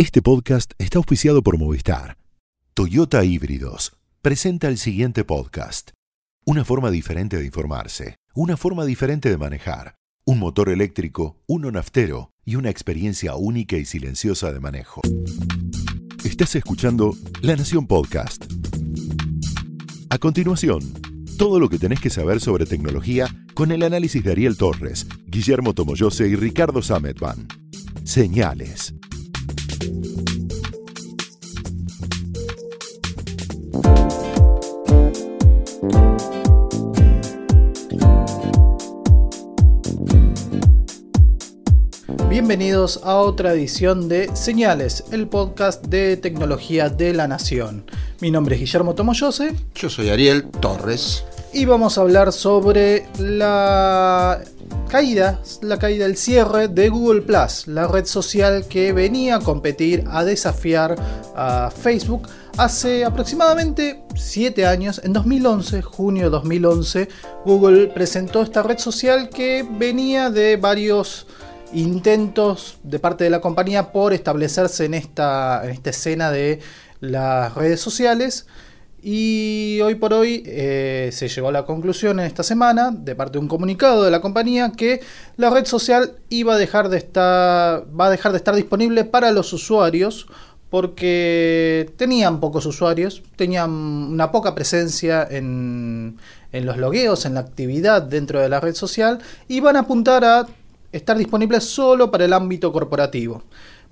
[0.00, 2.16] Este podcast está auspiciado por Movistar.
[2.72, 5.90] Toyota Híbridos presenta el siguiente podcast.
[6.46, 12.30] Una forma diferente de informarse, una forma diferente de manejar, un motor eléctrico, uno naftero
[12.46, 15.02] y una experiencia única y silenciosa de manejo.
[16.24, 18.50] Estás escuchando La Nación Podcast.
[20.08, 20.80] A continuación,
[21.36, 25.74] todo lo que tenés que saber sobre tecnología con el análisis de Ariel Torres, Guillermo
[25.74, 27.46] Tomoyose y Ricardo Sametban.
[28.02, 28.94] Señales.
[42.28, 47.84] Bienvenidos a otra edición de Señales, el podcast de tecnología de la nación.
[48.20, 49.54] Mi nombre es Guillermo Tomoyose.
[49.74, 51.24] Yo soy Ariel Torres.
[51.52, 54.40] Y vamos a hablar sobre la
[54.88, 60.04] caída, la caída del cierre de Google Plus, la red social que venía a competir,
[60.08, 60.94] a desafiar
[61.34, 67.08] a Facebook hace aproximadamente 7 años, en 2011, junio de 2011,
[67.44, 71.26] Google presentó esta red social que venía de varios
[71.72, 76.60] intentos de parte de la compañía por establecerse en esta, en esta escena de
[77.00, 78.46] las redes sociales.
[79.02, 83.34] Y hoy por hoy eh, se llegó a la conclusión en esta semana, de parte
[83.34, 85.00] de un comunicado de la compañía, que
[85.36, 89.30] la red social iba a dejar de estar, va a dejar de estar disponible para
[89.30, 90.26] los usuarios
[90.68, 96.18] porque tenían pocos usuarios, tenían una poca presencia en,
[96.52, 100.24] en los logueos, en la actividad dentro de la red social, y van a apuntar
[100.24, 100.46] a
[100.92, 103.42] estar disponible solo para el ámbito corporativo.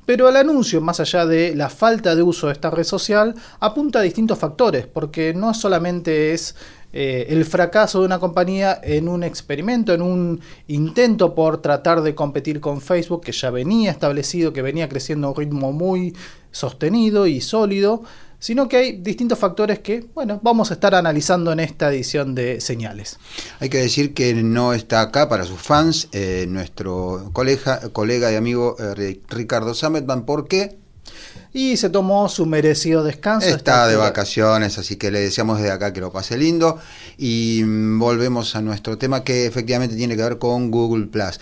[0.09, 3.99] Pero el anuncio, más allá de la falta de uso de esta red social, apunta
[3.99, 6.57] a distintos factores, porque no solamente es
[6.95, 12.15] eh, el fracaso de una compañía en un experimento, en un intento por tratar de
[12.15, 16.17] competir con Facebook, que ya venía establecido, que venía creciendo a un ritmo muy
[16.53, 18.03] sostenido y sólido,
[18.39, 22.61] sino que hay distintos factores que, bueno, vamos a estar analizando en esta edición de
[22.61, 23.19] Señales.
[23.61, 28.37] Hay que decir que no está acá para sus fans eh, nuestro colega, colega y
[28.37, 30.79] amigo eh, Ricardo Sametman, ¿por qué?
[31.53, 33.49] Y se tomó su merecido descanso.
[33.49, 36.79] Está de vacaciones, así que le deseamos desde acá que lo pase lindo.
[37.17, 41.41] Y mm, volvemos a nuestro tema que efectivamente tiene que ver con Google Plus.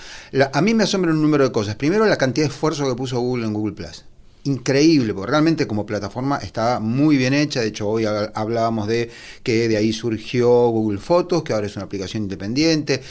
[0.53, 1.75] a mí me asombra un número de cosas.
[1.75, 4.06] Primero, la cantidad de esfuerzo que puso Google en Google Plus
[4.47, 7.61] increíble, porque realmente como plataforma está muy bien hecha.
[7.61, 9.11] De hecho, hoy hablábamos de
[9.43, 13.03] que de ahí surgió Google Fotos, que ahora es una aplicación independiente.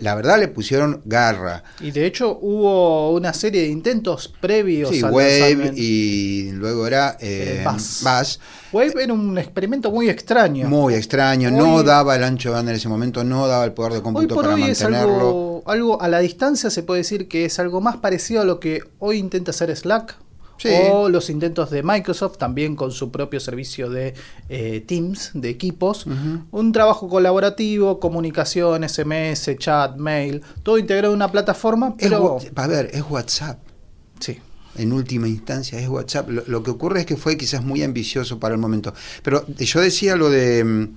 [0.00, 1.64] la verdad le pusieron garra.
[1.80, 7.64] Y de hecho hubo una serie de intentos previos sí, Wave y luego era eh,
[7.64, 8.40] Bass.
[8.72, 10.68] Wave era un experimento muy extraño.
[10.68, 13.94] Muy extraño, no daba el ancho de banda en ese momento, no daba el poder
[13.94, 15.62] de cómputo para mantenerlo.
[15.66, 18.82] algo a la distancia se puede decir que es algo más parecido a lo que
[18.98, 20.16] hoy intenta hacer Slack,
[20.90, 24.14] o los intentos de Microsoft también con su propio servicio de
[24.48, 26.06] eh, Teams, de equipos.
[26.50, 31.96] Un trabajo colaborativo, comunicación, SMS, chat, mail, todo integrado en una plataforma.
[31.96, 32.38] Pero...
[32.54, 33.58] a ver, es WhatsApp.
[34.20, 34.38] Sí.
[34.76, 36.28] En última instancia es WhatsApp.
[36.28, 38.92] Lo, que ocurre es que fue quizás muy ambicioso para el momento.
[39.22, 40.88] Pero yo decía lo de, mm,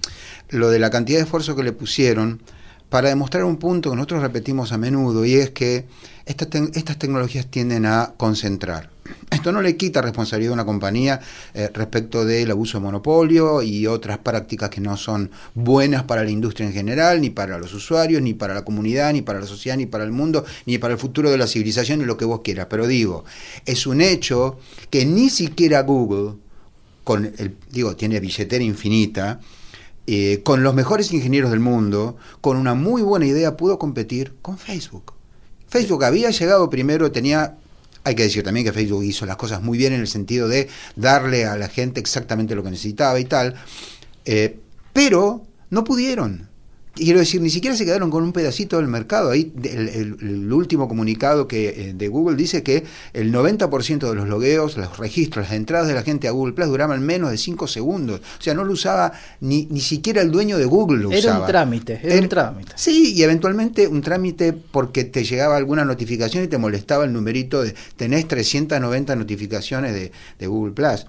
[0.49, 2.41] lo de la cantidad de esfuerzo que le pusieron
[2.89, 5.85] para demostrar un punto que nosotros repetimos a menudo y es que
[6.25, 8.89] estas, estas tecnologías tienden a concentrar.
[9.29, 11.19] Esto no le quita responsabilidad a una compañía
[11.53, 16.29] eh, respecto del abuso de monopolio y otras prácticas que no son buenas para la
[16.29, 19.77] industria en general, ni para los usuarios, ni para la comunidad, ni para la sociedad,
[19.77, 22.41] ni para el mundo, ni para el futuro de la civilización, ni lo que vos
[22.41, 22.67] quieras.
[22.69, 23.25] Pero digo,
[23.65, 24.57] es un hecho
[24.89, 26.35] que ni siquiera Google,
[27.03, 29.39] con el, digo, tiene billetera infinita,
[30.07, 34.57] eh, con los mejores ingenieros del mundo, con una muy buena idea, pudo competir con
[34.57, 35.13] Facebook.
[35.67, 37.57] Facebook había llegado primero, tenía
[38.07, 40.69] hay que decir también que Facebook hizo las cosas muy bien en el sentido de
[40.95, 43.55] darle a la gente exactamente lo que necesitaba y tal,
[44.23, 44.57] eh,
[44.93, 46.46] pero no pudieron
[46.97, 49.31] quiero decir, ni siquiera se quedaron con un pedacito del mercado.
[49.31, 54.77] Ahí el, último comunicado que eh, de Google dice que el 90% de los logueos,
[54.77, 58.21] los registros, las entradas de la gente a Google Plus duraban menos de 5 segundos.
[58.39, 61.21] O sea, no lo usaba ni, ni siquiera el dueño de Google lo usaba.
[61.21, 62.73] Era un trámite, era, un trámite.
[62.75, 67.61] Sí, y eventualmente un trámite porque te llegaba alguna notificación y te molestaba el numerito
[67.61, 71.05] de tenés 390 notificaciones de, de Google Plus.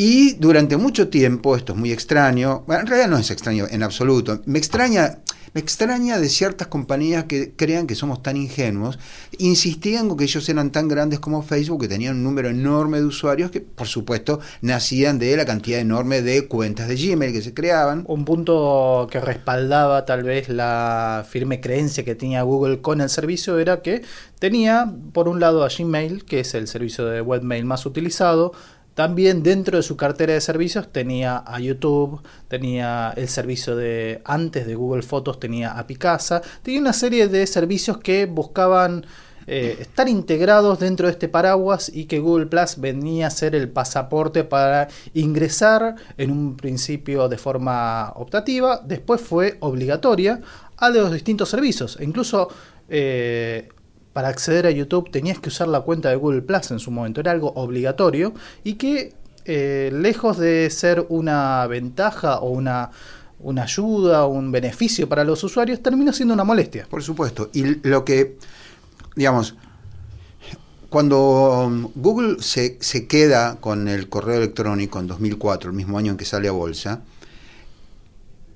[0.00, 3.82] Y durante mucho tiempo, esto es muy extraño, bueno, en realidad no es extraño en
[3.82, 5.18] absoluto, me extraña
[5.54, 8.98] me extraña de ciertas compañías que crean que somos tan ingenuos,
[9.38, 13.06] insistían con que ellos eran tan grandes como Facebook, que tenían un número enorme de
[13.06, 17.54] usuarios que, por supuesto, nacían de la cantidad enorme de cuentas de Gmail que se
[17.54, 18.04] creaban.
[18.06, 23.58] Un punto que respaldaba tal vez la firme creencia que tenía Google con el servicio
[23.58, 24.02] era que
[24.38, 28.52] tenía, por un lado, a Gmail, que es el servicio de webmail más utilizado,
[28.98, 34.66] también dentro de su cartera de servicios tenía a YouTube, tenía el servicio de antes
[34.66, 39.06] de Google Fotos, tenía a Picasa, tenía una serie de servicios que buscaban
[39.46, 43.68] eh, estar integrados dentro de este paraguas y que Google Plus venía a ser el
[43.68, 50.40] pasaporte para ingresar en un principio de forma optativa, después fue obligatoria
[50.76, 51.98] a los distintos servicios.
[52.00, 52.48] Incluso
[52.88, 53.68] eh,
[54.18, 57.20] para acceder a YouTube tenías que usar la cuenta de Google Plus en su momento,
[57.20, 58.34] era algo obligatorio
[58.64, 62.90] y que eh, lejos de ser una ventaja o una,
[63.38, 66.88] una ayuda o un beneficio para los usuarios, terminó siendo una molestia.
[66.90, 68.38] Por supuesto, y lo que,
[69.14, 69.54] digamos,
[70.90, 76.10] cuando um, Google se, se queda con el correo electrónico en 2004, el mismo año
[76.10, 77.02] en que sale a bolsa,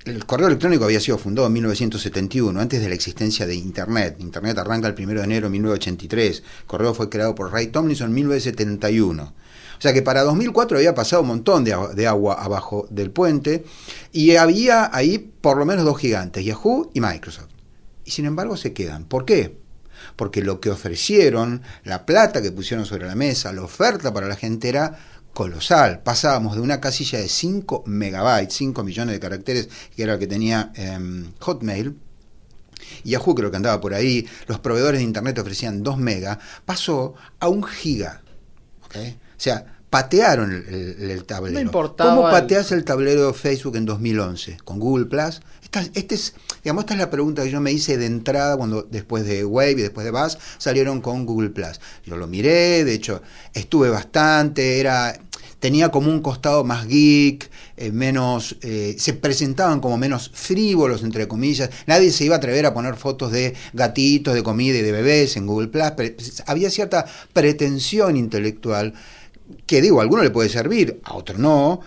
[0.05, 4.17] el correo electrónico había sido fundado en 1971, antes de la existencia de Internet.
[4.19, 6.43] Internet arranca el 1 de enero de 1983.
[6.61, 9.23] El correo fue creado por Ray Tomlinson en 1971.
[9.23, 13.65] O sea que para 2004 había pasado un montón de, de, agua abajo del puente
[14.13, 17.51] y había ahí por lo menos dos gigantes, Yahoo y Microsoft.
[18.05, 19.05] Y sin embargo se quedan.
[19.05, 19.57] ¿Por qué?
[20.17, 24.37] Porque lo que ofrecieron, la plata que pusieron sobre la mesa, la oferta para la
[24.37, 24.99] gente era
[25.33, 26.03] colosal.
[26.03, 30.27] Pasábamos de una casilla de 5 megabytes, 5 millones de caracteres, que era lo que
[30.27, 30.99] tenía eh,
[31.41, 31.97] Hotmail,
[33.05, 37.49] Yahoo creo que andaba por ahí, los proveedores de Internet ofrecían 2 megas, pasó a
[37.49, 38.23] un giga.
[38.85, 39.11] ¿okay?
[39.11, 41.55] O sea, patearon el, el, el tablero.
[41.55, 42.79] No importaba ¿Cómo pateas el...
[42.79, 44.59] el tablero de Facebook en 2011?
[44.65, 45.41] ¿Con Google Plus?
[45.63, 48.83] Esta, este es, digamos, esta es la pregunta que yo me hice de entrada cuando
[48.83, 51.81] después de Wave y después de Buzz salieron con Google Plus.
[52.05, 53.23] Yo lo miré, de hecho,
[53.55, 55.19] estuve bastante, era
[55.63, 61.29] tenía como un costado más geek, eh, menos, eh, se presentaban como menos frívolos, entre
[61.29, 61.71] comillas.
[61.87, 65.37] Nadie se iba a atrever a poner fotos de gatitos, de comida y de bebés
[65.37, 65.93] en Google Plus.
[65.97, 66.17] Pero
[66.47, 68.93] había cierta pretensión intelectual
[69.65, 71.81] que digo, a alguno le puede servir, a otro no,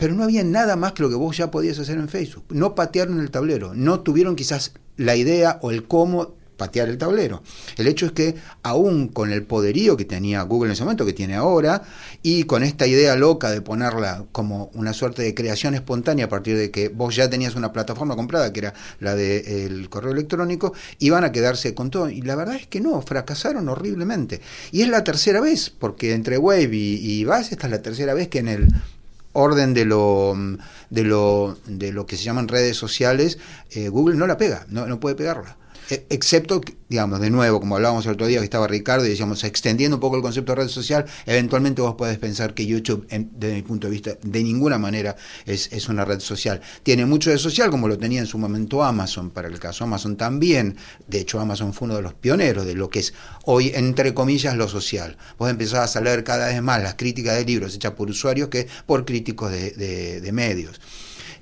[0.00, 2.44] pero no había nada más que lo que vos ya podías hacer en Facebook.
[2.48, 7.42] No patearon el tablero, no tuvieron quizás la idea o el cómo patear el tablero.
[7.76, 11.12] El hecho es que aún con el poderío que tenía Google en ese momento, que
[11.12, 11.82] tiene ahora,
[12.22, 16.56] y con esta idea loca de ponerla como una suerte de creación espontánea a partir
[16.56, 20.72] de que vos ya tenías una plataforma comprada, que era la del de correo electrónico,
[20.98, 22.08] iban a quedarse con todo.
[22.08, 24.40] Y la verdad es que no, fracasaron horriblemente.
[24.72, 28.14] Y es la tercera vez, porque entre Wave y, y Base, esta es la tercera
[28.14, 28.68] vez que en el
[29.32, 30.34] orden de lo,
[30.90, 33.38] de lo, de lo que se llaman redes sociales,
[33.70, 35.56] eh, Google no la pega, no, no puede pegarla
[36.08, 39.96] excepto, digamos, de nuevo, como hablábamos el otro día que estaba Ricardo, y decíamos, extendiendo
[39.96, 43.54] un poco el concepto de red social, eventualmente vos podés pensar que YouTube, en, desde
[43.54, 45.16] mi punto de vista, de ninguna manera
[45.46, 46.60] es, es, una red social.
[46.82, 50.16] Tiene mucho de social, como lo tenía en su momento Amazon, para el caso Amazon
[50.16, 50.76] también.
[51.06, 53.14] De hecho, Amazon fue uno de los pioneros de lo que es
[53.44, 55.16] hoy, entre comillas, lo social.
[55.38, 58.68] Vos empezás a leer cada vez más las críticas de libros hechas por usuarios que
[58.86, 60.80] por críticos de, de, de medios.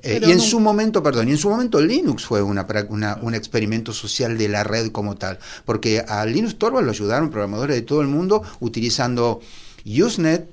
[0.03, 0.43] Eh, y en no...
[0.43, 4.49] su momento, perdón, y en su momento Linux fue una, una, un experimento social de
[4.49, 8.43] la red como tal, porque a Linux Torvalds lo ayudaron programadores de todo el mundo
[8.61, 9.41] utilizando
[9.85, 10.49] Usenet,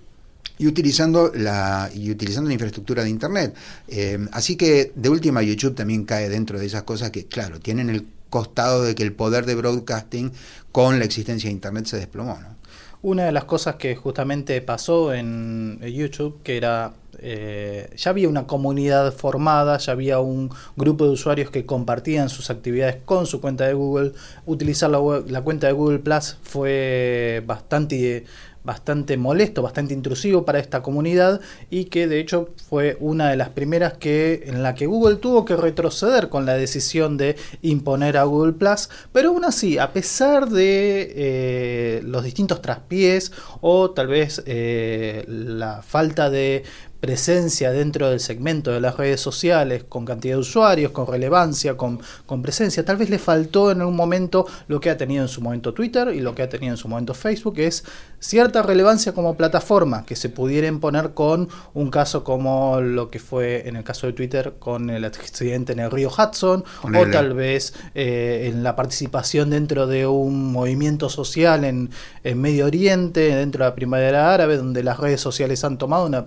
[0.58, 3.54] y utilizando la y utilizando la infraestructura de internet
[3.88, 7.90] eh, así que de última YouTube también cae dentro de esas cosas que claro tienen
[7.90, 10.32] el costado de que el poder de broadcasting
[10.72, 12.56] con la existencia de internet se desplomó ¿no?
[13.02, 18.48] una de las cosas que justamente pasó en YouTube que era eh, ya había una
[18.48, 23.66] comunidad formada, ya había un grupo de usuarios que compartían sus actividades con su cuenta
[23.66, 24.14] de Google.
[24.46, 28.26] Utilizar la, cuenta de Google Plus fue bastante
[28.66, 33.50] bastante molesto, bastante intrusivo para esta comunidad y que de hecho fue una de las
[33.50, 38.24] primeras que en la que Google tuvo que retroceder con la decisión de imponer a
[38.24, 43.32] Google Plus, pero aún así, a pesar de eh, los distintos traspiés
[43.62, 46.64] o tal vez eh, la falta de
[47.00, 52.00] presencia dentro del segmento de las redes sociales, con cantidad de usuarios, con relevancia, con,
[52.26, 52.84] con, presencia.
[52.84, 56.10] Tal vez le faltó en un momento lo que ha tenido en su momento Twitter
[56.14, 57.84] y lo que ha tenido en su momento Facebook, que es
[58.20, 63.68] cierta relevancia como plataforma, que se pudieran poner con un caso como lo que fue
[63.68, 67.74] en el caso de Twitter con el accidente en el río Hudson, o tal vez
[67.94, 71.92] eh, en la participación dentro de un movimiento social en,
[72.24, 76.26] en Medio Oriente, dentro de la primavera árabe, donde las redes sociales han tomado una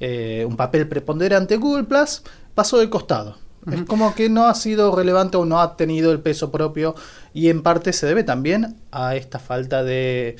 [0.00, 2.22] eh, un papel preponderante, Google Plus
[2.54, 3.36] pasó de costado.
[3.70, 6.94] Es como que no ha sido relevante o no ha tenido el peso propio
[7.34, 10.36] y en parte se debe también a esta falta de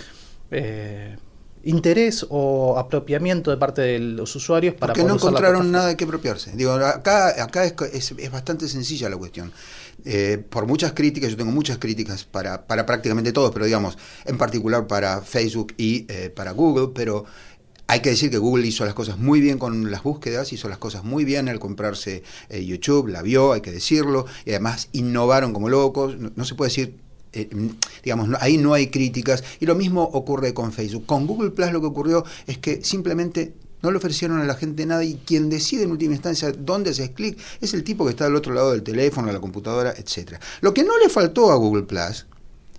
[0.52, 1.16] eh,
[1.66, 6.04] interés o apropiamiento de parte de los usuarios para Porque no encontraron nada de qué
[6.04, 6.52] apropiarse.
[6.54, 7.74] Digo, acá, acá es,
[8.12, 9.52] es, bastante sencilla la cuestión.
[10.04, 14.38] Eh, por muchas críticas, yo tengo muchas críticas para, para prácticamente todos, pero digamos, en
[14.38, 17.24] particular para Facebook y eh, para Google, pero
[17.88, 20.78] hay que decir que Google hizo las cosas muy bien con las búsquedas, hizo las
[20.78, 25.52] cosas muy bien al comprarse eh, YouTube, la vio, hay que decirlo, y además innovaron
[25.52, 26.94] como locos, no, se puede decir
[27.32, 27.48] eh,
[28.02, 29.44] digamos, ahí no hay críticas.
[29.60, 31.04] Y lo mismo ocurre con Facebook.
[31.04, 33.52] Con Google Plus lo que ocurrió es que simplemente
[33.82, 37.10] no le ofrecieron a la gente nada y quien decide en última instancia dónde haces
[37.10, 40.40] clic es el tipo que está al otro lado del teléfono, de la computadora, etc.
[40.62, 42.26] Lo que no le faltó a Google Plus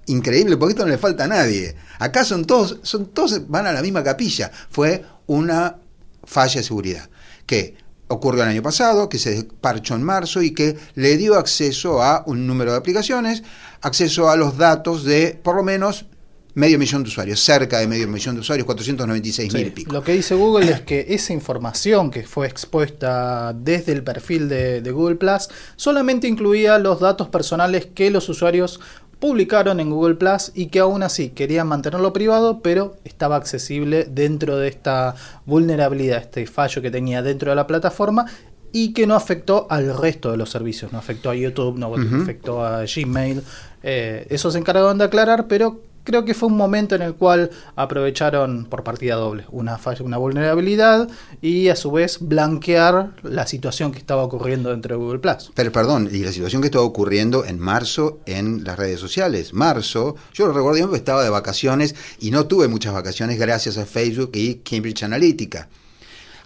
[0.08, 1.76] increíble, porque esto no le falta a nadie.
[2.00, 4.52] Acá son todos, son todos van a la misma capilla.
[4.70, 5.78] Fue una
[6.24, 7.10] falla de seguridad
[7.46, 7.76] que
[8.08, 12.24] ocurrió el año pasado, que se parchó en marzo y que le dio acceso a
[12.26, 13.44] un número de aplicaciones,
[13.82, 16.06] acceso a los datos de por lo menos
[16.54, 19.94] medio millón de usuarios, cerca de medio millón de usuarios, 496 mil y pico.
[19.94, 24.82] Lo que dice Google es que esa información que fue expuesta desde el perfil de,
[24.82, 28.80] de Google Plus solamente incluía los datos personales que los usuarios
[29.20, 34.58] publicaron en Google Plus y que aún así querían mantenerlo privado, pero estaba accesible dentro
[34.58, 38.26] de esta vulnerabilidad, este fallo que tenía dentro de la plataforma
[38.72, 42.64] y que no afectó al resto de los servicios, no afectó a YouTube, no afectó
[42.64, 43.42] a Gmail.
[43.82, 47.52] Eh, eso se encargaron de aclarar, pero creo que fue un momento en el cual
[47.76, 51.10] aprovecharon por partida doble una falla, una vulnerabilidad
[51.42, 55.52] y a su vez blanquear la situación que estaba ocurriendo dentro de Google Plus.
[55.54, 59.54] Pero perdón, y la situación que estaba ocurriendo en marzo en las redes sociales.
[59.54, 63.86] Marzo, yo lo recuerdo porque estaba de vacaciones y no tuve muchas vacaciones gracias a
[63.86, 65.68] Facebook y Cambridge Analytica.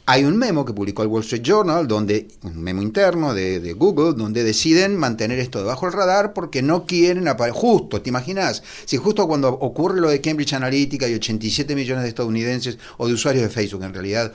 [0.05, 4.13] Hay un memo que publicó el Wall Street Journal, donde, un memo interno de, Google,
[4.13, 7.59] donde deciden mantener esto debajo del radar porque no quieren aparecer.
[7.59, 8.63] Justo, ¿te imaginas?
[8.85, 13.13] Si justo cuando ocurre lo de Cambridge Analytica y 87 millones de estadounidenses o de
[13.13, 14.33] usuarios de Facebook en realidad,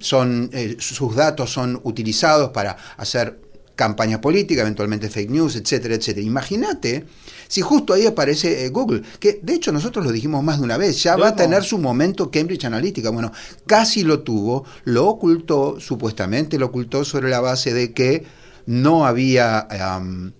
[0.00, 3.38] son, eh, sus datos son utilizados para hacer
[3.76, 6.26] campaña política, eventualmente fake news, etcétera, etcétera.
[6.26, 7.04] Imagínate
[7.46, 10.76] si justo ahí aparece eh, Google, que de hecho nosotros lo dijimos más de una
[10.76, 13.10] vez, ya va a tener su momento Cambridge Analytica.
[13.10, 13.30] Bueno,
[13.66, 18.24] casi lo tuvo, lo ocultó, supuestamente lo ocultó sobre la base de que
[18.66, 19.68] no había,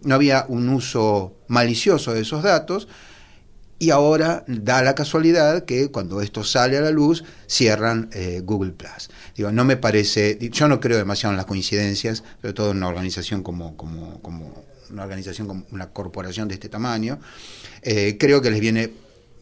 [0.02, 2.88] no había un uso malicioso de esos datos.
[3.78, 8.72] Y ahora da la casualidad que cuando esto sale a la luz, cierran eh, Google
[8.72, 9.10] Plus.
[9.36, 12.88] Digo, no me parece, yo no creo demasiado en las coincidencias, sobre todo en una
[12.88, 17.18] organización como, como, como una organización como una corporación de este tamaño.
[17.82, 18.92] Eh, creo que les viene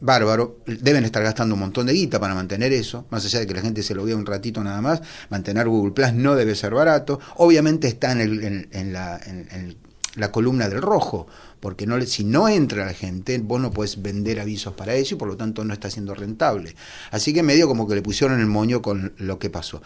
[0.00, 0.58] bárbaro.
[0.66, 3.62] Deben estar gastando un montón de guita para mantener eso, más allá de que la
[3.62, 5.00] gente se lo vea un ratito nada más.
[5.30, 7.20] Mantener Google Plus no debe ser barato.
[7.36, 9.76] Obviamente está en, el, en, la, en
[10.16, 11.26] la columna del rojo,
[11.64, 15.18] porque no, si no entra la gente, vos no puedes vender avisos para eso y
[15.18, 16.76] por lo tanto no está siendo rentable.
[17.10, 19.80] Así que medio como que le pusieron el moño con lo que pasó.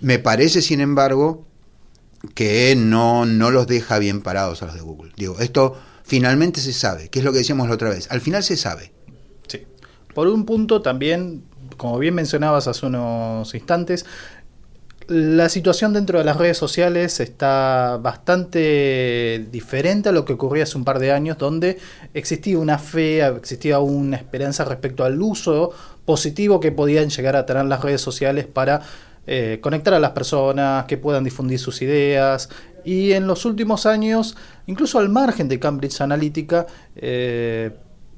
[0.00, 1.44] Me parece, sin embargo,
[2.34, 5.12] que no, no los deja bien parados a los de Google.
[5.18, 8.42] Digo, esto finalmente se sabe, que es lo que decíamos la otra vez, al final
[8.42, 8.94] se sabe.
[9.48, 9.66] Sí.
[10.14, 11.44] Por un punto también,
[11.76, 14.06] como bien mencionabas hace unos instantes,
[15.08, 20.76] la situación dentro de las redes sociales está bastante diferente a lo que ocurría hace
[20.76, 21.78] un par de años, donde
[22.12, 25.72] existía una fe, existía una esperanza respecto al uso
[26.04, 28.82] positivo que podían llegar a tener las redes sociales para
[29.26, 32.50] eh, conectar a las personas, que puedan difundir sus ideas.
[32.84, 34.36] Y en los últimos años,
[34.66, 37.70] incluso al margen de Cambridge Analytica, eh,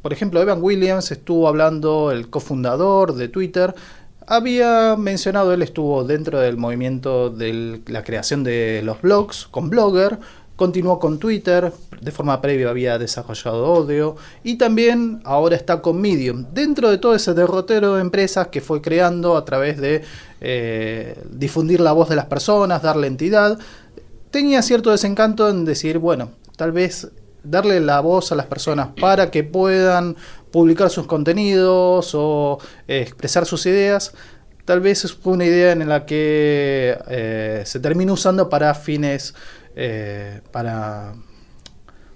[0.03, 3.75] por ejemplo, Evan Williams estuvo hablando, el cofundador de Twitter,
[4.31, 10.21] había mencionado, él estuvo dentro del movimiento de la creación de los blogs con Blogger,
[10.55, 16.47] continuó con Twitter, de forma previa había desarrollado Odio y también ahora está con Medium.
[16.55, 20.05] Dentro de todo ese derrotero de empresas que fue creando a través de
[20.41, 23.59] eh, difundir la voz de las personas, darle entidad,
[24.31, 27.11] tenía cierto desencanto en decir, bueno, tal vez
[27.43, 30.15] darle la voz a las personas para que puedan
[30.51, 34.13] publicar sus contenidos o eh, expresar sus ideas,
[34.65, 39.35] tal vez fue una idea en la que eh, se terminó usando para fines
[39.77, 41.15] eh, para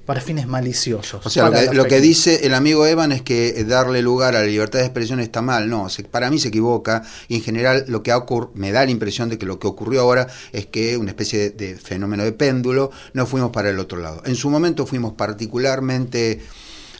[0.04, 1.24] para fines maliciosos.
[1.24, 4.80] O sea, lo que, dice el amigo Evan es que darle lugar a la libertad
[4.80, 5.70] de expresión está mal.
[5.70, 7.02] No, para mí se equivoca.
[7.26, 8.22] Y en general lo que ha
[8.54, 11.76] me da la impresión de que lo que ocurrió ahora es que una especie de
[11.76, 14.20] fenómeno de péndulo, no fuimos para el otro lado.
[14.26, 16.42] En su momento fuimos particularmente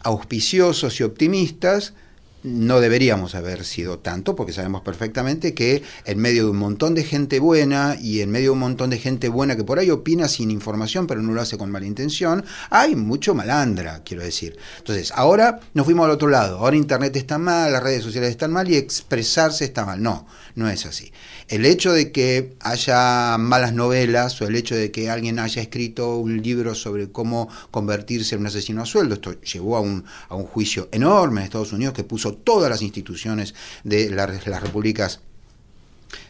[0.05, 1.95] auspiciosos y optimistas
[2.45, 7.03] no deberíamos haber sido tanto, porque sabemos perfectamente que en medio de un montón de
[7.03, 10.29] gente buena y en medio de un montón de gente buena que por ahí opina
[10.29, 14.59] sin información, pero no lo hace con mala intención, hay mucho malandra, quiero decir.
[14.77, 16.59] Entonces, ahora nos fuimos al otro lado.
[16.59, 20.03] Ahora Internet está mal, las redes sociales están mal y expresarse está mal.
[20.03, 21.13] No, no es así.
[21.49, 26.17] El hecho de que haya malas novelas o el hecho de que alguien haya escrito
[26.17, 30.35] un libro sobre cómo convertirse en un asesino a sueldo, esto llevó a un, a
[30.37, 35.21] un juicio enorme en Estados Unidos que puso todas las instituciones de las repúblicas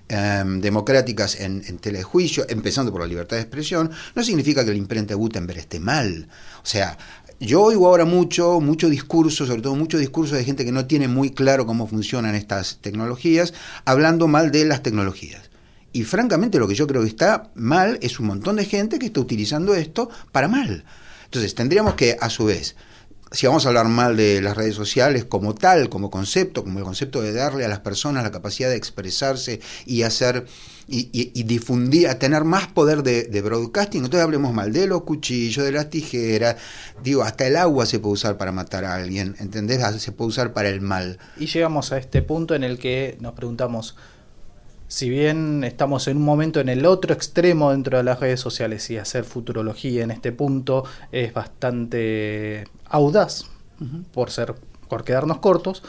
[0.09, 5.15] em, democráticas en, telejuicio, empezando por la libertad de expresión, no significa que la imprenta
[5.15, 6.29] Gutenberg esté mal.
[6.63, 6.99] O sea,
[7.41, 11.09] yo oigo ahora mucho, mucho discurso, sobre todo mucho discurso de gente que no tiene
[11.09, 15.51] muy claro cómo funcionan estas tecnologías, hablando mal de las tecnologías.
[15.93, 19.07] Y francamente lo que yo creo que está mal es un montón de gente que
[19.07, 20.85] está utilizando esto para mal.
[21.27, 22.77] Entonces tendríamos que, a su vez,
[23.35, 26.85] si vamos a hablar mal de las redes sociales como tal, como concepto, como el
[26.85, 30.47] concepto de darle a las personas la capacidad de expresarse y hacer
[30.87, 35.73] y, difundir, a tener más poder de, broadcasting, entonces hablemos mal de los cuchillos, de
[35.73, 36.57] las tijeras,
[37.03, 39.81] digo, hasta el agua se puede usar para matar a alguien, ¿entendés?
[40.01, 41.19] Se puede usar para el mal.
[41.39, 43.97] Y llegamos a este punto en el que nos preguntamos,
[44.95, 48.89] si bien estamos en un momento en el otro extremo dentro de las redes sociales
[48.91, 53.47] y hacer futurología en este punto es bastante audaz,
[54.13, 54.55] por ser,
[54.89, 55.83] por quedarnos cortos,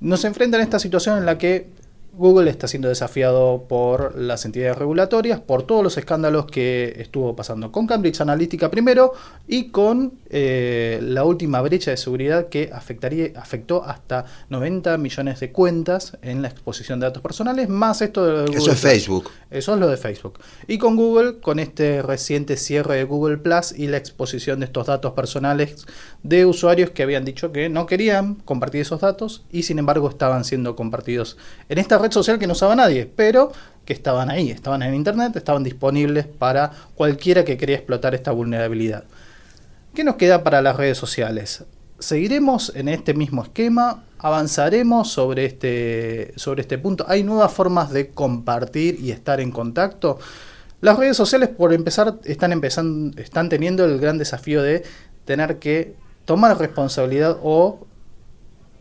[0.00, 1.70] nos enfrentan a esta situación en la que
[2.16, 7.72] Google está siendo desafiado por las entidades regulatorias, por todos los escándalos que estuvo pasando
[7.72, 9.12] con Cambridge Analytica primero
[9.48, 15.52] y con eh, la última brecha de seguridad que afectaría, afectó hasta 90 millones de
[15.52, 19.30] cuentas en la exposición de datos personales, más esto de Google Eso es Facebook.
[19.50, 20.38] Eso es lo de Facebook.
[20.66, 24.86] Y con Google, con este reciente cierre de Google Plus y la exposición de estos
[24.86, 25.86] datos personales
[26.22, 30.44] de usuarios que habían dicho que no querían compartir esos datos y sin embargo estaban
[30.44, 31.36] siendo compartidos
[31.68, 33.52] en esta red social que no usaba nadie, pero
[33.84, 39.04] que estaban ahí, estaban en Internet, estaban disponibles para cualquiera que quería explotar esta vulnerabilidad.
[39.94, 41.64] ¿Qué nos queda para las redes sociales?
[41.98, 44.04] ¿Seguiremos en este mismo esquema?
[44.18, 47.04] ¿Avanzaremos sobre este, sobre este punto?
[47.08, 50.18] ¿Hay nuevas formas de compartir y estar en contacto?
[50.80, 54.82] Las redes sociales, por empezar, están, empezando, están teniendo el gran desafío de
[55.24, 55.94] tener que
[56.24, 57.86] tomar responsabilidad o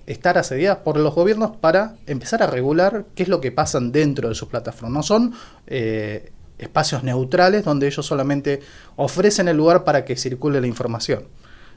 [0.06, 4.30] estar asediadas por los gobiernos para empezar a regular qué es lo que pasa dentro
[4.30, 4.94] de sus plataformas.
[4.94, 5.34] No son
[5.68, 8.62] eh, espacios neutrales donde ellos solamente
[8.96, 11.26] ofrecen el lugar para que circule la información.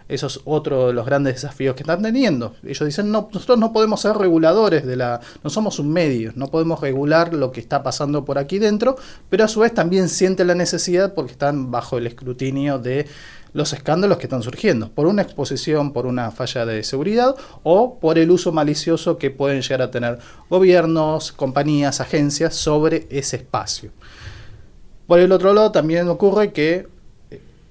[0.09, 2.55] Eso es otro de los grandes desafíos que están teniendo.
[2.64, 5.21] Ellos dicen, no, nosotros no podemos ser reguladores de la...
[5.42, 8.97] No somos un medio, no podemos regular lo que está pasando por aquí dentro,
[9.29, 13.07] pero a su vez también sienten la necesidad porque están bajo el escrutinio de
[13.53, 18.19] los escándalos que están surgiendo, por una exposición, por una falla de seguridad o por
[18.19, 20.19] el uso malicioso que pueden llegar a tener
[20.51, 23.92] gobiernos, compañías, agencias sobre ese espacio.
[25.07, 26.87] Por el otro lado, también ocurre que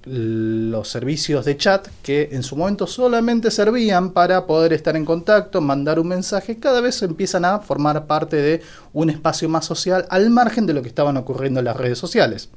[0.06, 5.60] los servicios de chat que en su momento solamente servían para poder estar en contacto,
[5.60, 10.30] mandar un mensaje, cada vez empiezan a formar parte de un espacio más social al
[10.30, 12.50] margen de lo que estaban ocurriendo en las redes sociales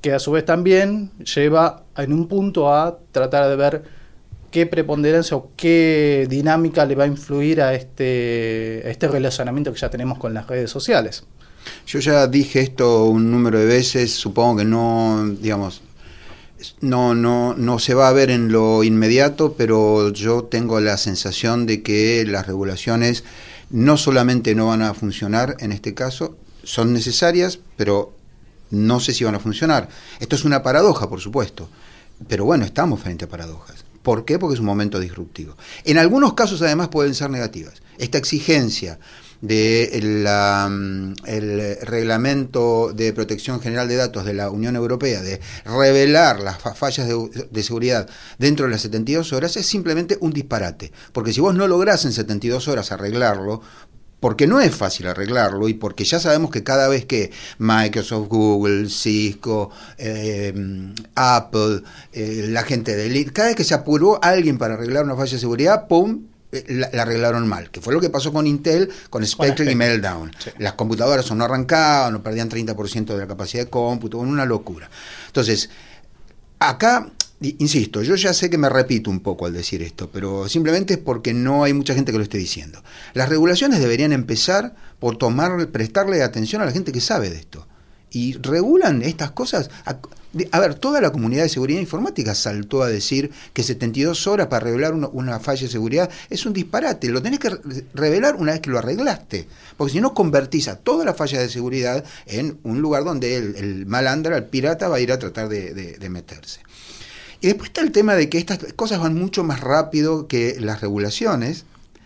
[0.00, 3.82] que a su vez también lleva en un punto a tratar de ver
[4.50, 9.90] qué preponderancia o qué dinámica le va a influir a este, este relacionamiento que ya
[9.90, 11.24] tenemos con las redes sociales.
[11.86, 15.82] Yo ya dije esto un número de veces, supongo que no, digamos,
[16.80, 21.66] no, no, no se va a ver en lo inmediato, pero yo tengo la sensación
[21.66, 23.24] de que las regulaciones
[23.70, 28.14] no solamente no van a funcionar en este caso, son necesarias, pero
[28.70, 29.88] no sé si van a funcionar.
[30.20, 31.68] Esto es una paradoja, por supuesto,
[32.28, 33.84] pero bueno, estamos frente a paradojas.
[34.02, 34.38] ¿Por qué?
[34.38, 35.56] Porque es un momento disruptivo.
[35.84, 37.74] En algunos casos además pueden ser negativas.
[37.98, 38.98] Esta exigencia
[39.40, 41.14] del mm,
[41.82, 47.46] reglamento de protección general de datos de la Unión Europea de revelar las fallas de,
[47.50, 50.92] de, seguridad dentro de las 72 horas es simplemente un disparate.
[51.12, 53.62] Porque si vos no lográs en 72 horas arreglarlo,
[54.20, 58.88] porque no es fácil arreglarlo y porque ya sabemos que cada vez que Microsoft, Google,
[58.88, 60.52] Cisco, eh,
[61.14, 65.16] Apple, eh, la gente de Elite, cada vez que se apuró alguien para arreglar una
[65.16, 66.27] falla de seguridad, ¡pum!
[66.50, 70.30] Eh, la, arreglaron mal, que fue lo que pasó con Intel, con Spectre y Meltdown.
[70.58, 74.88] Las computadoras no arrancaban, no perdían 30% de la capacidad de cómputo, una locura.
[75.26, 75.68] Entonces,
[76.58, 80.94] acá Insisto, yo ya sé que me repito un poco al decir esto, pero simplemente
[80.94, 82.82] es porque no hay mucha gente que lo esté diciendo.
[83.14, 87.68] Las regulaciones deberían empezar por tomar, prestarle atención a la gente que sabe de esto.
[88.10, 89.70] Y regulan estas cosas.
[90.52, 94.64] A ver, toda la comunidad de seguridad informática saltó a decir que 72 horas para
[94.64, 97.08] revelar una, falla de seguridad es un disparate.
[97.08, 97.50] Lo tenés que
[97.94, 99.48] revelar una vez que lo arreglaste.
[99.76, 103.86] Porque si no, convertís a toda la falla de seguridad en un lugar donde el,
[103.86, 106.60] malandra, el pirata, va a ir a tratar de meterse.
[107.40, 110.80] Y después está el tema de que estas cosas van mucho más rápido que las
[110.80, 111.64] regulaciones,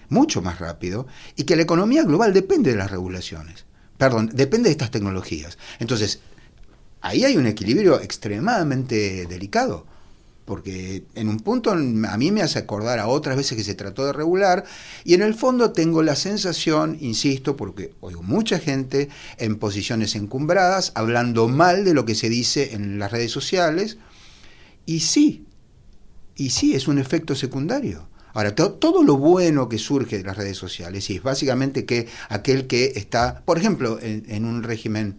[0.08, 3.64] mucho más rápido, y que la economía global depende de las regulaciones.
[4.02, 5.58] Perdón, depende de estas tecnologías.
[5.78, 6.18] Entonces,
[7.02, 9.86] ahí hay un equilibrio extremadamente delicado,
[10.44, 14.04] porque en un punto a mí me hace acordar a otras veces que se trató
[14.04, 14.64] de regular,
[15.04, 20.90] y en el fondo tengo la sensación, insisto, porque oigo mucha gente en posiciones encumbradas,
[20.96, 23.98] hablando mal de lo que se dice en las redes sociales,
[24.84, 25.46] y sí,
[26.34, 28.08] y sí, es un efecto secundario.
[28.34, 32.92] Ahora, todo lo bueno que surge de las redes sociales es básicamente que aquel que
[32.96, 35.18] está, por ejemplo, en, un régimen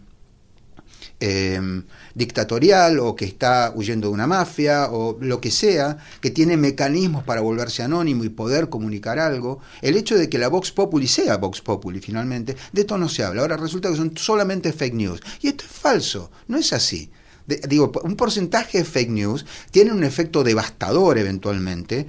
[1.20, 1.84] em,
[2.16, 7.24] dictatorial o que está huyendo de una mafia o lo que sea, que tiene mecanismos
[7.24, 11.38] para volverse anónimo y poder comunicar algo, el hecho de que la Vox Populi sea
[11.38, 13.42] Vox Populi finalmente, de esto no se habla.
[13.42, 15.22] Ahora resulta que son solamente fake news.
[15.42, 17.12] Y esto es falso, no es así
[17.46, 22.08] digo, un porcentaje de fake news tiene un efecto devastador eventualmente.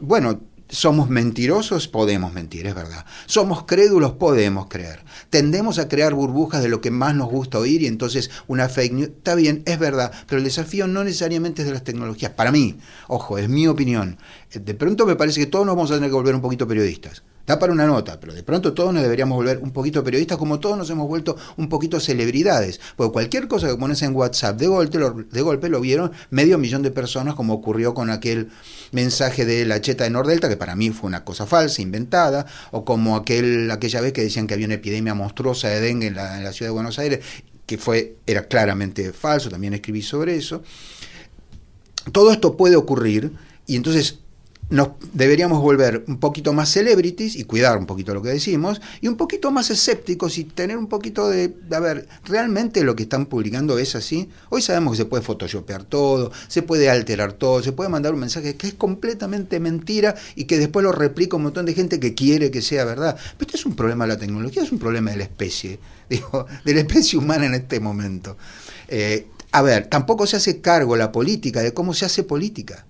[0.00, 3.04] Bueno, somos mentirosos, podemos mentir, es verdad.
[3.26, 5.00] Somos crédulos, podemos creer.
[5.30, 8.92] Tendemos a crear burbujas de lo que más nos gusta oír y entonces una fake
[8.92, 12.32] news, está bien, es verdad, pero el desafío no necesariamente es de las tecnologías.
[12.32, 14.18] Para mí, ojo, es mi opinión.
[14.52, 17.22] De pronto me parece que todos nos vamos a tener que volver un poquito periodistas.
[17.48, 20.60] Da para una nota, pero de pronto todos nos deberíamos volver un poquito periodistas, como
[20.60, 22.78] todos nos hemos vuelto un poquito celebridades.
[22.94, 26.58] Porque cualquier cosa que pones en WhatsApp de golpe, lo, de golpe lo vieron medio
[26.58, 28.50] millón de personas, como ocurrió con aquel
[28.92, 32.84] mensaje de la cheta de Nordelta, que para mí fue una cosa falsa, inventada, o
[32.84, 36.36] como aquel, aquella vez que decían que había una epidemia monstruosa de dengue en la,
[36.36, 37.20] en la ciudad de Buenos Aires,
[37.64, 40.62] que fue, era claramente falso, también escribí sobre eso.
[42.12, 43.32] Todo esto puede ocurrir
[43.66, 44.18] y entonces
[44.70, 49.08] nos deberíamos volver un poquito más celebrities y cuidar un poquito lo que decimos, y
[49.08, 53.26] un poquito más escépticos y tener un poquito de, a ver, ¿realmente lo que están
[53.26, 54.28] publicando es así?
[54.50, 58.20] Hoy sabemos que se puede photoshopear todo, se puede alterar todo, se puede mandar un
[58.20, 62.14] mensaje que es completamente mentira y que después lo replica un montón de gente que
[62.14, 63.16] quiere que sea verdad.
[63.36, 65.78] Pero esto es un problema de la tecnología, es un problema de la especie,
[66.10, 68.36] digo, de la especie humana en este momento.
[68.88, 72.84] Eh, a ver, tampoco se hace cargo la política de cómo se hace política.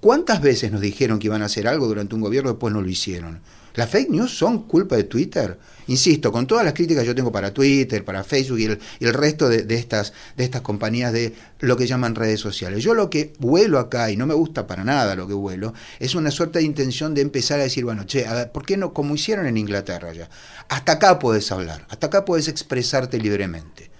[0.00, 2.80] ¿Cuántas veces nos dijeron que iban a hacer algo durante un gobierno y después no
[2.80, 3.40] lo hicieron?
[3.74, 5.58] ¿Las fake news son culpa de Twitter?
[5.88, 9.48] Insisto, con todas las críticas que yo tengo para Twitter, para Facebook y el, resto
[9.48, 12.84] de, estas, de estas compañías de lo que llaman redes sociales.
[12.84, 16.14] Yo lo que vuelo acá, y no me gusta para nada lo que vuelo, es
[16.14, 18.92] una suerte de intención de empezar a decir, bueno, che, a ver, ¿por qué no,
[18.92, 20.28] como hicieron en Inglaterra ya?
[20.68, 23.90] Hasta acá puedes hablar, hasta acá puedes expresarte libremente.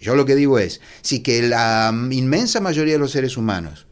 [0.00, 3.86] Yo lo que digo es, si que la inmensa mayoría de los seres humanos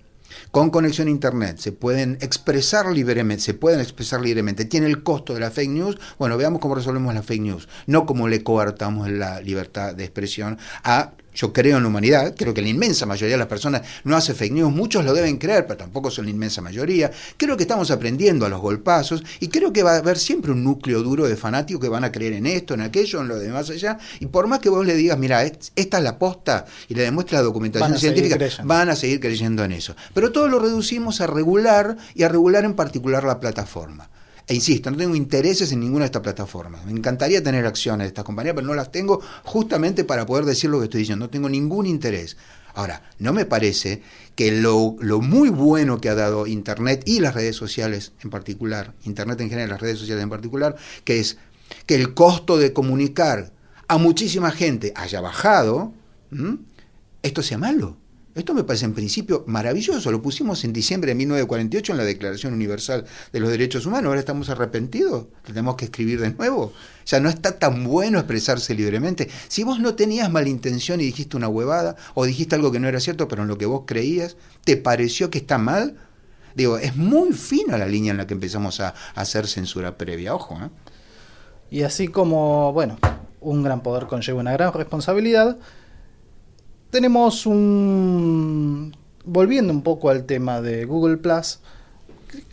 [0.50, 5.34] con conexión a Internet se pueden expresar libremente, se pueden expresar libremente, tiene el costo
[5.34, 9.08] de la fake news, bueno, veamos cómo resolvemos la fake news, no cómo le coartamos
[9.10, 13.34] la libertad de expresión a yo creo en la humanidad, creo que la inmensa mayoría
[13.34, 16.30] de las personas no hace fake news, muchos lo deben creer, pero tampoco son la
[16.30, 17.10] inmensa mayoría.
[17.36, 20.64] Creo que estamos aprendiendo a los golpazos y creo que va a haber siempre un
[20.64, 23.70] núcleo duro de fanáticos que van a creer en esto, en aquello, en lo demás
[23.70, 23.98] allá.
[24.18, 27.36] Y por más que vos le digas, mira, esta es la posta y le demuestre
[27.36, 29.94] la documentación científica, van a seguir creyendo en eso.
[30.14, 34.08] Pero todo lo reducimos a regular y a regular en particular la plataforma.
[34.50, 36.84] E insisto, no tengo intereses en ninguna de estas plataformas.
[36.84, 40.68] Me encantaría tener acciones de estas compañías, pero no las tengo justamente para poder decir
[40.70, 41.26] lo que estoy diciendo.
[41.26, 42.36] No tengo ningún interés.
[42.74, 44.02] Ahora, no me parece
[44.34, 48.92] que lo, lo, muy bueno que ha dado Internet y las redes sociales en particular,
[49.04, 51.36] Internet en general, las redes sociales en particular, que es
[51.86, 53.52] que el costo de comunicar
[53.86, 55.92] a muchísima gente haya bajado,
[57.22, 57.99] esto sea malo.
[58.40, 60.10] Esto me parece en principio maravilloso.
[60.10, 64.06] Lo pusimos en diciembre de 1948 en la Declaración Universal de los Derechos Humanos.
[64.06, 65.26] Ahora estamos arrepentidos.
[65.44, 66.72] Tenemos que escribir de nuevo.
[67.04, 69.28] Ya no está tan bueno expresarse libremente.
[69.48, 72.88] Si vos no tenías mala intención y dijiste una huevada o dijiste algo que no
[72.88, 75.98] era cierto, pero en lo que vos creías, te pareció que está mal,
[76.54, 80.34] digo, es muy fina la línea en la que empezamos a, hacer censura previa.
[80.34, 80.58] Ojo.
[80.64, 80.70] ¿eh?
[81.70, 82.96] Y así como, bueno,
[83.42, 85.58] un gran poder conlleva una gran responsabilidad
[86.90, 88.94] tenemos un...
[89.24, 91.60] Volviendo un poco al tema de Google Plus,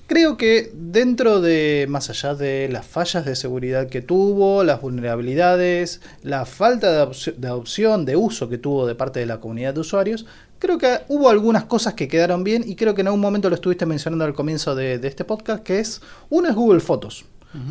[0.08, 6.02] creo que dentro de, más allá de las fallas de seguridad que tuvo, las vulnerabilidades,
[6.24, 10.26] la falta de, adopción, de uso que tuvo de parte de la comunidad de usuarios,
[10.60, 13.56] creo que hubo algunas cosas que quedaron bien y creo que en algún momento lo
[13.56, 17.26] estuviste mencionando al comienzo de, este podcast, que es, uno es Google Fotos.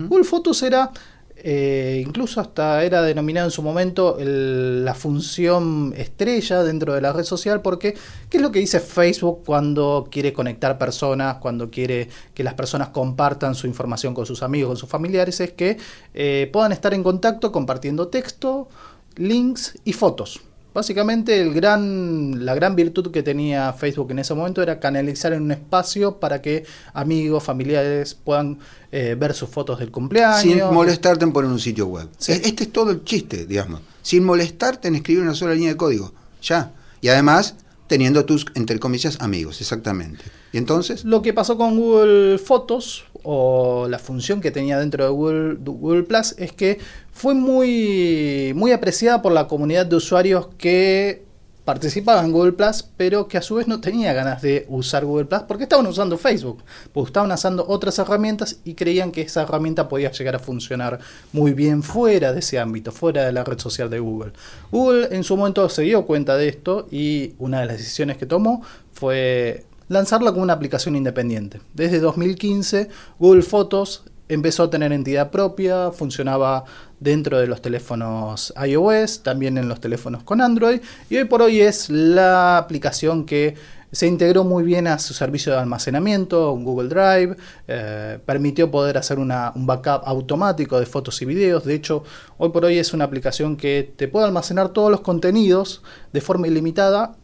[0.09, 0.90] Google Fotos era
[1.38, 7.25] eh, incluso hasta era denominado en su momento la función estrella dentro de la red
[7.25, 7.94] social, porque
[8.31, 12.88] ¿qué es lo que dice Facebook cuando quiere conectar personas, cuando quiere que las personas
[12.88, 15.40] compartan su información con sus amigos, con sus familiares?
[15.40, 15.77] Es que
[16.14, 18.68] eh, puedan estar en contacto compartiendo texto,
[19.16, 20.40] links y fotos.
[20.77, 25.45] Básicamente el gran, la gran virtud que tenía Facebook en ese momento era canalizar en
[25.45, 28.59] un espacio para que amigos, familiares puedan
[28.93, 30.43] eh, ver sus fotos del cumpleaños.
[30.43, 32.11] Sin molestarte en poner un sitio web.
[32.19, 33.81] Este es todo el chiste, digamos.
[34.03, 36.12] Sin molestarte en escribir una sola línea de código.
[36.43, 36.75] Ya.
[37.01, 37.55] Y además
[37.87, 40.25] teniendo tus, entre comillas, amigos, exactamente.
[40.53, 41.07] ¿Y entonces?
[41.07, 46.37] Lo que pasó con Google Fotos, o la función que tenía dentro de Google, Plus,
[46.39, 46.79] es que
[47.12, 51.25] fue muy, muy apreciada por la comunidad de usuarios que
[51.65, 55.25] participaba en Google Plus, pero que a su vez no tenía ganas de usar Google
[55.25, 56.62] Plus porque estaban usando Facebook,
[56.93, 61.01] porque estaban usando otras herramientas y creían que esa herramienta podía llegar a funcionar
[61.33, 64.35] muy bien fuera de ese ámbito, fuera de la red social de Google.
[64.71, 68.27] Google en su momento se dio cuenta de esto y una de las decisiones que
[68.27, 68.62] tomó
[68.93, 71.61] fue lanzarla como una aplicación independiente.
[71.75, 76.64] Desde 2015, Google Fotos empezó a tener entidad propia, funcionaba
[76.99, 81.61] dentro de los teléfonos iOS, también en los teléfonos con Android, y hoy por hoy
[81.61, 83.55] es la aplicación que
[83.92, 87.37] se integró muy bien a su servicio de almacenamiento, un Google Drive,
[87.68, 92.03] eh, permitió poder hacer un backup automático de fotos y videos, de hecho
[92.37, 96.49] hoy por hoy es una aplicación que te puede almacenar todos los contenidos de forma
[96.49, 97.16] ilimitada,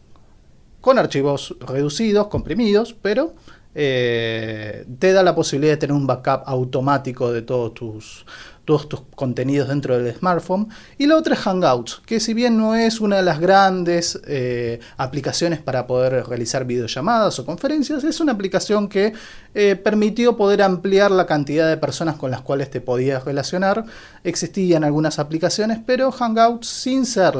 [0.83, 3.35] con archivos reducidos, comprimidos, pero
[3.73, 8.25] eh, te da la posibilidad de tener un backup automático de todos tus,
[8.65, 10.67] todos tus contenidos dentro del smartphone.
[10.97, 14.81] Y la otra es Hangouts, que si bien no es una de las grandes eh,
[14.97, 19.13] aplicaciones para poder realizar videollamadas o conferencias, es una aplicación que
[19.55, 23.85] eh, permitió poder ampliar la cantidad de personas con las cuales te podías relacionar.
[24.25, 27.35] Existían algunas aplicaciones, pero Hangouts, sin ser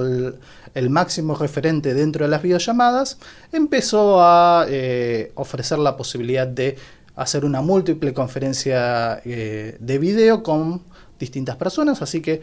[0.74, 3.18] el, máximo referente dentro de las videollamadas,
[3.52, 6.78] empezó a eh, ofrecer la posibilidad de
[7.16, 10.82] hacer una múltiple conferencia de video con
[11.20, 12.42] distintas personas, así que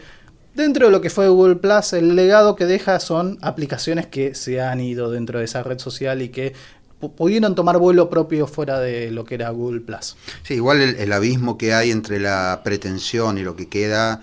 [0.54, 4.60] dentro de lo que fue Google Plus, el legado que deja son aplicaciones que se
[4.60, 6.54] han ido dentro de esa red social y que
[7.08, 10.16] pudieron tomar vuelo propio fuera de lo que era Google Plus.
[10.42, 14.20] Sí, igual el, abismo que hay entre la pretensión y lo que queda,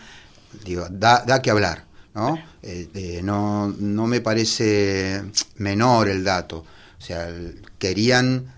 [0.63, 1.86] digo, da, que hablar,
[2.17, 2.38] ¿no?
[2.63, 5.23] Eh, no, no me parece
[5.58, 6.65] menor el dato.
[6.99, 7.30] O sea,
[7.77, 8.53] querían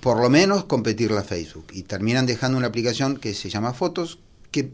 [0.00, 4.18] por lo menos competir la Facebook y terminan dejando una aplicación que se llama Fotos,
[4.50, 4.72] que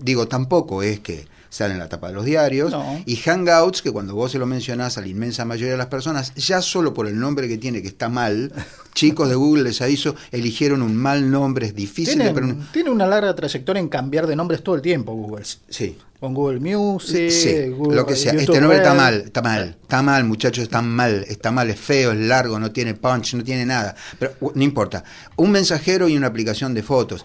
[0.00, 2.74] Digo, tampoco es que sale en la tapa de los diarios.
[3.04, 6.32] Y Hangouts, que cuando vos se lo mencionás a la inmensa mayoría de las personas,
[6.34, 8.52] ya solo por el nombre que tiene, que está mal,
[8.94, 13.06] chicos de Google les aviso, eligieron un mal nombre, es difícil tiene, de Tiene una
[13.06, 15.44] larga trayectoria en cambiar de nombres todo el tiempo, Google.
[15.68, 15.98] Sí.
[16.20, 18.34] Con Google Music, sí, lo que sea.
[18.34, 22.12] este nombre está mal, está mal, está mal, muchachos, está mal, está mal, es feo,
[22.12, 23.96] es largo, no tiene punch, no tiene nada.
[24.18, 25.02] Pero no importa.
[25.36, 27.24] Un mensajero y una aplicación de fotos.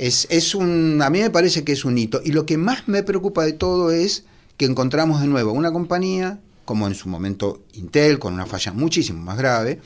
[0.00, 2.22] Es, un, a mí me parece que es un hito.
[2.24, 4.24] Y lo que más me preocupa de todo es
[4.56, 9.22] que encontramos de nuevo una compañía, como en su momento Intel, con una falla muchísimo
[9.22, 9.78] más grave,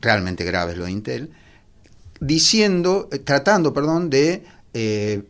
[0.00, 1.30] realmente grave es lo de Intel,
[2.18, 5.22] diciendo, eh, tratando, perdón, de eh,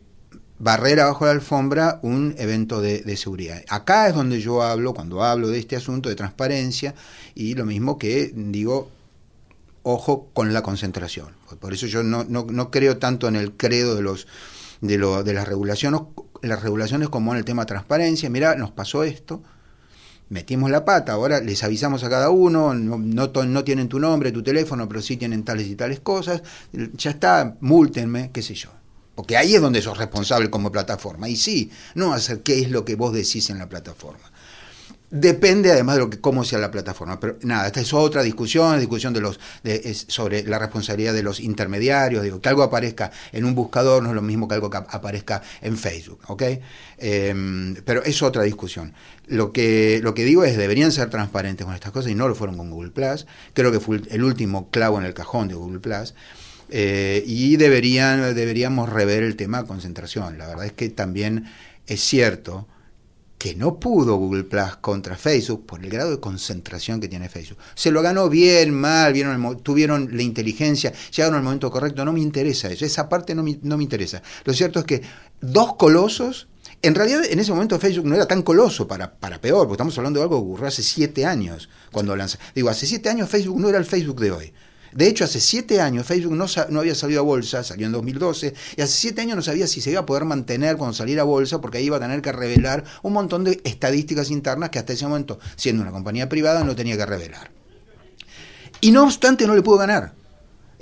[0.57, 3.61] barrer abajo la alfombra un evento de, de, seguridad.
[3.67, 6.95] Acá es donde yo hablo, cuando hablo de este asunto de transparencia,
[7.35, 8.89] y lo mismo que digo,
[9.83, 11.27] ojo con la concentración.
[11.59, 14.27] Por eso yo no, no, creo tanto en el credo de, los,
[14.81, 16.01] de, lo, de las regulaciones,
[16.41, 18.29] las regulaciones como en el tema de transparencia.
[18.29, 19.43] Mira, nos pasó esto,
[20.29, 24.41] metimos la pata, ahora les avisamos a cada uno, no, no, tienen tu nombre, tu
[24.41, 26.41] teléfono, pero sí tienen tales y tales cosas,
[26.71, 28.69] ya está, múltenme, qué sé yo.
[29.15, 31.29] Porque ahí es donde sos responsable como plataforma.
[31.29, 34.32] Y sí, no hacer qué es lo que vos decís en la plataforma.
[35.15, 37.19] Depende además de lo que, cómo sea la plataforma.
[37.19, 41.39] Pero nada, esta es otra discusión, discusión de los, de, sobre la responsabilidad de los
[41.39, 42.23] intermediarios.
[42.23, 45.43] Digo, que algo aparezca en un buscador no es lo mismo que algo que aparezca
[45.61, 46.19] en Facebook.
[46.29, 46.41] ¿ok?
[46.97, 48.95] Em, pero es otra discusión.
[49.27, 52.33] Lo que, lo que digo es, deberían ser transparentes con estas cosas y no lo
[52.33, 53.27] fueron con Google Plus.
[53.53, 56.15] Creo que fue el último clavo en el cajón de Google Plus.
[56.71, 60.39] Eh, y deberían, deberíamos rever el tema de concentración.
[60.39, 61.45] La verdad es que también
[61.85, 62.67] es cierto
[63.43, 67.57] que no pudo Google Plus contra Facebook por el grado de concentración que tiene Facebook.
[67.75, 72.21] Se lo ganó bien, mal, vieron tuvieron la inteligencia, llegaron al momento correcto, no me
[72.21, 74.23] interesa eso, esa parte no me, no me interesa.
[74.45, 75.01] Lo cierto es que
[75.41, 76.47] dos colosos,
[76.81, 79.97] en realidad en ese momento Facebook no era tan coloso para, para peor, porque estamos
[79.97, 82.37] hablando de algo que ocurrió hace siete años cuando lanzó.
[82.55, 84.53] Digo, hace siete años Facebook no era el Facebook de hoy.
[84.95, 88.53] De hecho, hace siete años Facebook no, no, había salido a bolsa, salió en 2012,
[88.77, 91.25] y hace siete años no sabía si se iba a poder mantener cuando saliera a
[91.25, 94.93] bolsa, porque ahí iba a tener que revelar un montón de estadísticas internas que hasta
[94.93, 97.51] ese momento, siendo una compañía privada, no tenía que revelar.
[98.81, 100.13] Y no obstante, no le pudo ganar.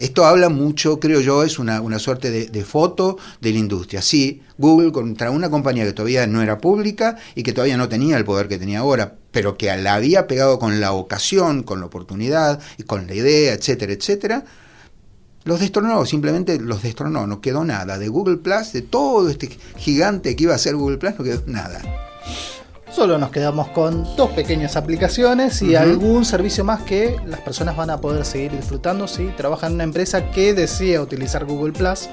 [0.02, 4.02] Esto habla mucho, creo yo, es una, suerte de, foto de la industria.
[4.02, 8.18] Sí, Google contra una compañía que todavía no era pública y que todavía no tenía
[8.18, 11.86] el poder que tenía ahora, pero que la había pegado con la ocasión, con la
[11.88, 14.46] oportunidad y con la idea, etcétera, etcétera,
[15.44, 17.98] los destronó, simplemente los destronó, no quedó nada.
[17.98, 21.44] De Google Plus, de todo este gigante que iba a ser Google Plus, no quedó
[21.48, 21.82] nada.
[22.92, 27.90] Solo nos quedamos con dos pequeñas aplicaciones y algún servicio más que las personas van
[27.90, 32.10] a poder seguir disfrutando si trabajan en una empresa que desea utilizar Google Plus.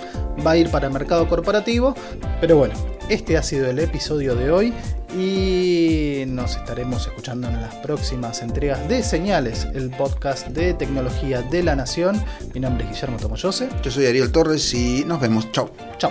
[0.47, 1.97] Va a ir para el mercado corporativo.
[2.41, 2.75] Pero bueno,
[3.09, 4.73] este ha sido el episodio de hoy
[5.17, 11.63] y nos estaremos escuchando en las próximas entregas de Señales, el podcast de tecnología de
[11.63, 12.23] la Nación.
[12.55, 13.69] Mi nombre es Guillermo Tomoyose.
[13.83, 15.51] Yo soy Ariel Torres y nos vemos.
[15.53, 15.71] Chau.
[15.99, 16.11] Chau.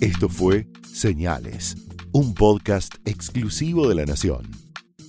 [0.00, 1.76] Esto fue Señales
[2.12, 4.50] un podcast exclusivo de La Nación.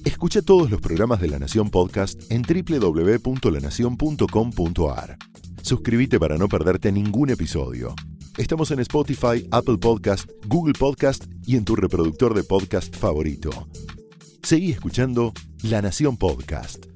[0.06, 5.18] Escucha todos los programas de La Nación Podcast en www.lanacion.com.ar.
[5.62, 7.94] Suscríbete para no perderte ningún episodio.
[8.38, 13.52] Estamos en Spotify, Apple Podcast, Google Podcast y en tu reproductor de podcast favorito.
[14.42, 16.93] Seguí escuchando La Nación Podcast.